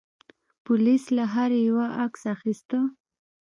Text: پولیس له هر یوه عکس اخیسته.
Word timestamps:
پولیس 0.65 1.03
له 1.17 1.23
هر 1.33 1.51
یوه 1.67 1.85
عکس 2.05 2.21
اخیسته. 2.35 2.79